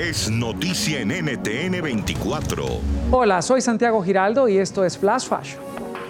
[0.00, 2.64] es noticia en NTN 24.
[3.10, 5.60] Hola, soy Santiago Giraldo y esto es Flash Fashion.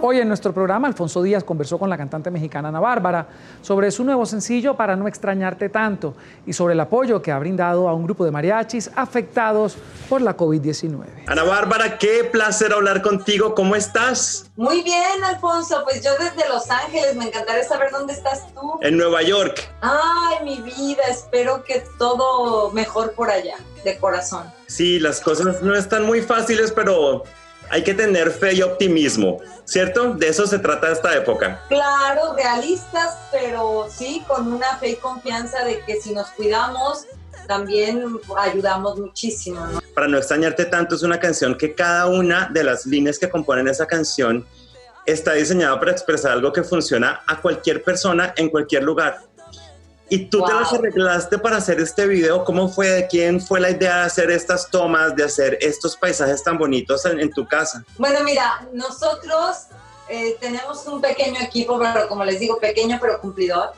[0.00, 3.26] Hoy en nuestro programa, Alfonso Díaz conversó con la cantante mexicana Ana Bárbara
[3.62, 7.88] sobre su nuevo sencillo Para no extrañarte tanto y sobre el apoyo que ha brindado
[7.88, 9.76] a un grupo de mariachis afectados
[10.08, 11.06] por la COVID-19.
[11.26, 13.54] Ana Bárbara, qué placer hablar contigo.
[13.54, 14.50] ¿Cómo estás?
[14.56, 15.82] Muy bien, Alfonso.
[15.84, 18.78] Pues yo desde Los Ángeles, me encantaría saber dónde estás tú.
[18.82, 19.70] En Nueva York.
[19.80, 24.52] Ay, mi vida, espero que todo mejor por allá, de corazón.
[24.66, 27.22] Sí, las cosas no están muy fáciles, pero
[27.70, 30.14] hay que tener fe y optimismo, ¿cierto?
[30.14, 31.62] De eso se trata esta época.
[31.68, 37.06] Claro, realistas, pero sí con una fe y confianza de que si nos cuidamos,
[37.46, 38.04] también
[38.38, 39.66] ayudamos muchísimo.
[39.66, 39.80] ¿no?
[39.94, 43.68] Para no extrañarte tanto, es una canción que cada una de las líneas que componen
[43.68, 44.46] esa canción
[45.06, 49.18] está diseñada para expresar algo que funciona a cualquier persona en cualquier lugar.
[50.14, 52.44] Y tú te las arreglaste para hacer este video.
[52.44, 52.88] ¿Cómo fue?
[52.88, 57.04] ¿De quién fue la idea de hacer estas tomas, de hacer estos paisajes tan bonitos
[57.04, 57.84] en, tu casa?
[57.98, 59.66] Bueno, mira, nosotros
[60.08, 63.72] eh, tenemos un pequeño equipo, pero como les digo, pequeño pero cumplidor.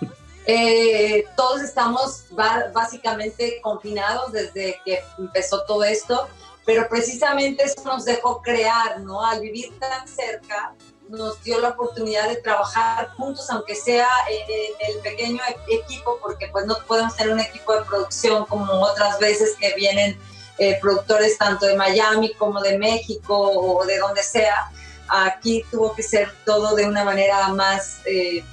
[0.46, 2.24] Eh, todos estamos
[2.72, 6.28] básicamente confinados desde que empezó todo esto,
[6.64, 9.24] pero precisamente eso nos dejó crear, ¿no?
[9.24, 10.74] Al vivir tan cerca,
[11.10, 16.48] nos dio la oportunidad de trabajar juntos, aunque sea en, el pequeño e-, equipo, porque
[16.48, 20.18] pues no podemos tener un equipo de producción como otras veces que vienen
[20.58, 24.70] eh, productores tanto de Miami como de México o de donde sea.
[25.08, 28.44] Aquí tuvo que ser todo de una manera más eh,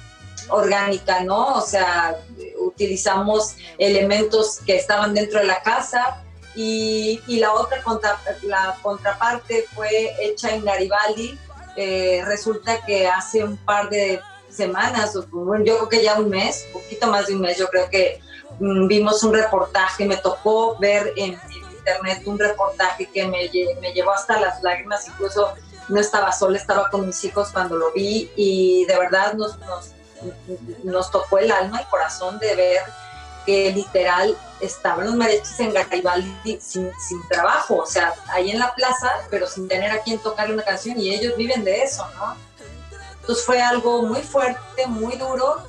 [0.48, 1.54] orgánica, ¿no?
[1.54, 2.18] O sea,
[2.60, 7.80] utilizamos elementos que estaban dentro de la casa, y, y, la otra
[8.42, 11.38] la contraparte fue hecha en Garibaldi
[11.80, 16.82] eh, resulta que hace un par de semanas, yo creo que ya un mes, un
[16.82, 18.20] poquito más de un mes, yo creo que
[18.58, 21.38] mm, vimos un reportaje, me tocó ver en,
[21.78, 23.48] internet un reportaje que me,
[23.80, 25.54] me, llevó hasta las lágrimas, incluso
[25.88, 29.92] no estaba sola, estaba con mis hijos cuando lo vi y de verdad nos, nos,
[30.82, 32.80] nos tocó el alma, el corazón de ver
[33.48, 38.74] que literal estaban los mariachis en Garibaldi sin, sin, trabajo, o sea, ahí en la
[38.74, 42.36] plaza, pero sin tener a quien tocarle una canción y ellos viven de eso, ¿no?
[43.18, 45.62] Entonces fue algo muy fuerte, muy duro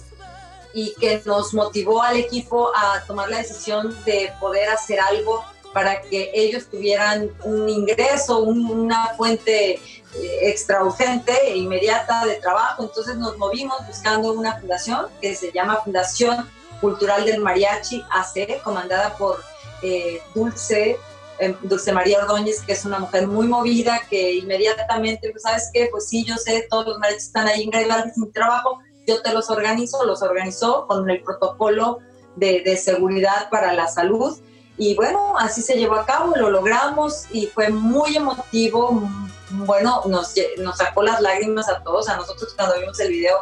[0.73, 6.01] y que nos motivó al equipo a tomar la decisión de poder hacer algo para
[6.01, 12.83] que ellos tuvieran un ingreso, una fuente eh, extra urgente e inmediata de trabajo.
[12.83, 19.15] Entonces nos movimos buscando una fundación que se llama Fundación Cultural del Mariachi AC, comandada
[19.17, 19.39] por
[19.81, 20.97] eh, Dulce,
[21.39, 25.87] em, Dulce María Ordóñez, que es una mujer muy movida, que inmediatamente, pues, ¿sabes qué?
[25.91, 29.49] Pues sí, yo sé, todos los mariachis están ahí en sin trabajo, yo te los
[29.49, 31.99] organizo, los organizó con el protocolo
[32.35, 34.37] de, seguridad para la salud.
[34.77, 39.09] Y bueno, así se llevó a cabo, lo logramos y fue muy emotivo.
[39.51, 43.35] Bueno, nos, nos sacó las lágrimas a todos, a nosotros cuando vimos el video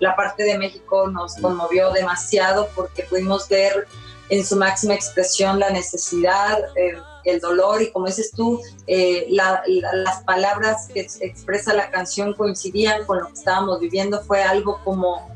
[0.00, 3.86] la parte de México nos conmovió demasiado porque pudimos ver
[4.28, 10.22] en su máxima expresión la necesidad, eh, el dolor y como dices tú, eh, las
[10.24, 15.34] palabras que expresa la canción coincidían con lo que estábamos viviendo, fue algo como,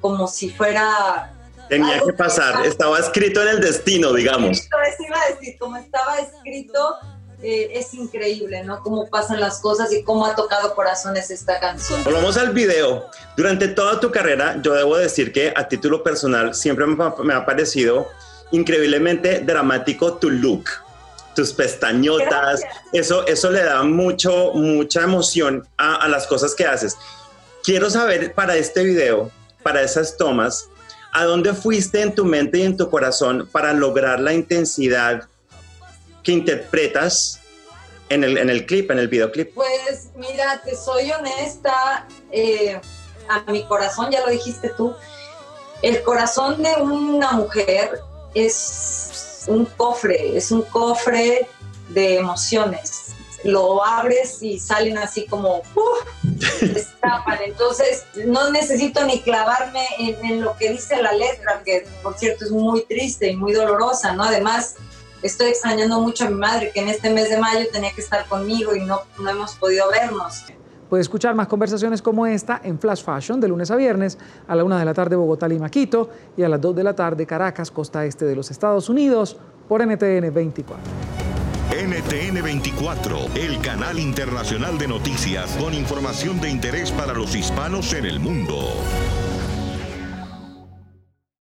[0.00, 1.34] como si fuera...
[1.68, 4.58] Tenía que pasar, estaba escrito en el destino, digamos.
[4.58, 4.68] Eso
[5.06, 6.96] iba a decir, como estaba escrito
[7.42, 8.82] eh, es increíble, ¿no?
[8.82, 12.04] Cómo pasan las cosas y cómo ha tocado corazones esta canción.
[12.04, 13.06] Volvamos al video.
[13.36, 18.08] Durante toda tu carrera, yo debo decir que a título personal siempre me ha parecido
[18.50, 20.64] increíblemente dramático tu look,
[21.34, 22.62] tus pestañotas.
[22.92, 26.96] Eso, eso le da mucho, mucha emoción a, a las cosas que haces.
[27.62, 29.30] Quiero saber para este video,
[29.62, 30.68] para esas tomas,
[31.12, 35.28] ¿a dónde fuiste en tu mente y en tu corazón para lograr la intensidad
[36.30, 37.40] que interpretas
[38.08, 39.52] en el, en el clip, en el videoclip?
[39.52, 42.80] Pues mira, te soy honesta, eh,
[43.28, 44.94] a mi corazón, ya lo dijiste tú,
[45.82, 48.00] el corazón de una mujer
[48.34, 51.48] es un cofre, es un cofre
[51.88, 53.06] de emociones.
[53.42, 55.62] Lo abres y salen así como,
[57.44, 62.44] Entonces, no necesito ni clavarme en, en, lo que dice la letra, que por cierto
[62.44, 64.24] es muy triste y muy dolorosa, ¿no?
[64.24, 64.76] Además,
[65.22, 68.26] estoy extrañando mucho a mi madre, que en este mes de mayo tenía que estar
[68.26, 70.44] conmigo y no, no hemos podido vernos.
[70.88, 74.18] Puede escuchar más conversaciones como esta en Flash Fashion de lunes a viernes
[74.48, 76.96] a la 1 de la tarde Bogotá, Lima, Quito y a las 2 de la
[76.96, 79.36] tarde Caracas, costa este de los Estados Unidos
[79.68, 80.82] por NTN 24.
[81.70, 88.06] NTN 24, el canal internacional de noticias con información de interés para los hispanos en
[88.06, 88.58] el mundo.